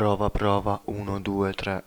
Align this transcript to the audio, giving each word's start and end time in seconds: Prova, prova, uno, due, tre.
Prova, 0.00 0.30
prova, 0.30 0.80
uno, 0.86 1.20
due, 1.20 1.52
tre. 1.52 1.84